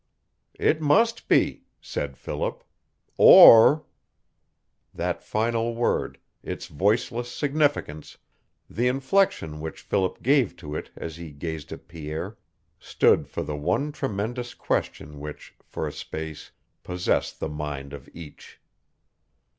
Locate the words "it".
0.57-0.81, 10.73-10.89